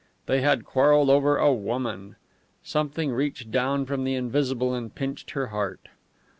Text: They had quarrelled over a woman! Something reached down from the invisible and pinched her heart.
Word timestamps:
They 0.25 0.41
had 0.41 0.65
quarrelled 0.65 1.11
over 1.11 1.37
a 1.37 1.53
woman! 1.53 2.15
Something 2.63 3.11
reached 3.11 3.51
down 3.51 3.85
from 3.85 4.03
the 4.03 4.15
invisible 4.15 4.73
and 4.73 4.95
pinched 4.95 5.29
her 5.37 5.49
heart. 5.49 5.89